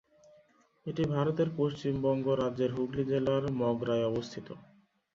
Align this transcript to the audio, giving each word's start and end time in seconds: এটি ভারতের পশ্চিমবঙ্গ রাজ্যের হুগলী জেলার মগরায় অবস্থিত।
এটি 0.85 1.03
ভারতের 1.07 1.49
পশ্চিমবঙ্গ 1.57 2.25
রাজ্যের 2.41 2.71
হুগলী 2.75 3.03
জেলার 3.03 3.43
মগরায় 3.59 4.07
অবস্থিত। 4.07 4.47